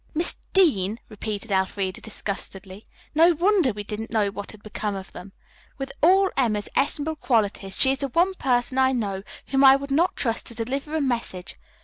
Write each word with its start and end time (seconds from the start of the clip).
"Miss 0.15 0.39
Dean," 0.53 0.99
repeated 1.09 1.51
Elfreda 1.51 2.01
disgustedly. 2.01 2.83
"No 3.13 3.35
wonder 3.35 3.71
we 3.71 3.83
didn't 3.83 4.09
know 4.09 4.29
what 4.31 4.49
had 4.49 4.63
become 4.63 4.95
of 4.95 5.11
them. 5.11 5.31
With 5.77 5.91
all 6.01 6.31
Emma's 6.35 6.69
estimable 6.75 7.17
qualities, 7.17 7.77
she 7.79 7.91
is 7.91 7.99
the 7.99 8.07
one 8.07 8.33
person 8.33 8.79
I 8.79 8.93
know 8.93 9.21
whom 9.49 9.63
I 9.63 9.75
would 9.75 9.91
not 9.91 10.15
trust 10.15 10.47
to 10.47 10.55
deliver 10.55 10.95
a 10.95 11.01
message. 11.01 11.55